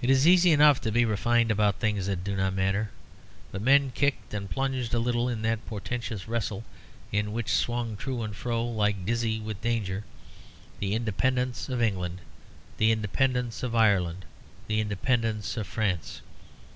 [0.00, 2.92] It is easy enough to be refined about things that do not matter;
[3.50, 6.62] but men kicked and plunged a little in that portentous wrestle
[7.10, 10.04] in which swung to and fro, alike dizzy with danger,
[10.78, 12.20] the independence of England,
[12.78, 14.26] the independence of Ireland,
[14.68, 16.20] the independence of France.